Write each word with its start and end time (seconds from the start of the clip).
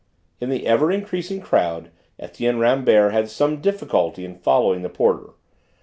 In 0.39 0.49
the 0.49 0.65
ever 0.65 0.91
increasing 0.91 1.41
crowd 1.41 1.91
Etienne 2.17 2.57
Rambert 2.57 3.11
had 3.13 3.29
some 3.29 3.61
difficulty 3.61 4.25
in 4.25 4.33
following 4.39 4.81
the 4.81 4.89
porter. 4.89 5.33